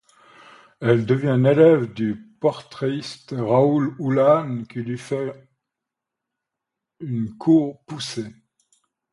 [0.79, 5.47] Elle devient une élève du portraitiste Raoul Uhlan, qui lui fait
[7.01, 8.33] une cour poussée.